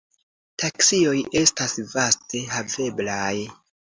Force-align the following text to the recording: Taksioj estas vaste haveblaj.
Taksioj 0.61 1.17
estas 1.41 1.75
vaste 1.91 2.41
haveblaj. 2.55 3.31